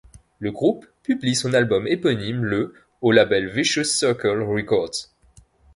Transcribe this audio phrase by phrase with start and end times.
[0.39, 5.11] Le groupe publie son album éponyme le au label Vicious Circle Records.